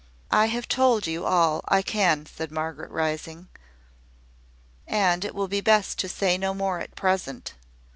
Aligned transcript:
"I 0.31 0.47
have 0.47 0.67
told 0.67 1.05
you 1.05 1.27
all 1.27 1.61
I 1.67 1.83
can," 1.83 2.25
said 2.25 2.51
Margaret 2.51 2.89
rising; 2.89 3.49
"and 4.87 5.23
it 5.23 5.35
will 5.35 5.47
be 5.47 5.61
best 5.61 5.99
to 5.99 6.09
say 6.09 6.39
no 6.39 6.55
more 6.55 6.79
at 6.79 6.95
present. 6.95 7.53